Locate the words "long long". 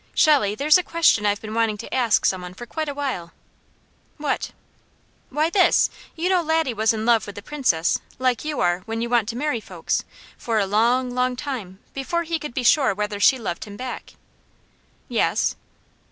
10.65-11.35